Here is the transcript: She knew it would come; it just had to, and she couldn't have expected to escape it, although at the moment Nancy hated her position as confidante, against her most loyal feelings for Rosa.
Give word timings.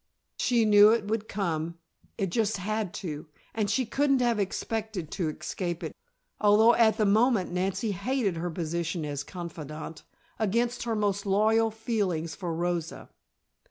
She 0.39 0.65
knew 0.65 0.89
it 0.89 1.05
would 1.09 1.27
come; 1.27 1.77
it 2.17 2.31
just 2.31 2.57
had 2.57 2.91
to, 3.05 3.27
and 3.53 3.69
she 3.69 3.85
couldn't 3.85 4.21
have 4.21 4.39
expected 4.39 5.11
to 5.11 5.29
escape 5.29 5.83
it, 5.83 5.95
although 6.39 6.73
at 6.73 6.97
the 6.97 7.05
moment 7.05 7.51
Nancy 7.51 7.91
hated 7.91 8.35
her 8.37 8.49
position 8.49 9.05
as 9.05 9.23
confidante, 9.23 10.01
against 10.39 10.85
her 10.85 10.95
most 10.95 11.27
loyal 11.27 11.69
feelings 11.69 12.33
for 12.33 12.51
Rosa. 12.51 13.11